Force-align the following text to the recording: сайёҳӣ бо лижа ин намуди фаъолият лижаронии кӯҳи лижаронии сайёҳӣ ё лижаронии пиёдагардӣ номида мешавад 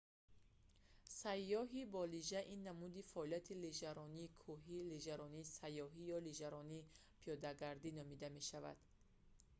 сайёҳӣ 1.21 1.81
бо 1.93 2.01
лижа 2.13 2.41
ин 2.53 2.59
намуди 2.69 3.07
фаъолият 3.11 3.45
лижаронии 3.63 4.33
кӯҳи 4.43 4.79
лижаронии 4.93 5.49
сайёҳӣ 5.57 6.01
ё 6.15 6.17
лижаронии 6.27 6.87
пиёдагардӣ 7.21 7.89
номида 7.99 8.27
мешавад 8.37 8.77